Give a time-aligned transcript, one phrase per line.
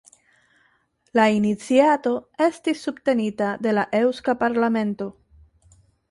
[1.17, 2.13] La iniciato
[2.45, 5.09] estis subtenita de la Eŭska Parlamento.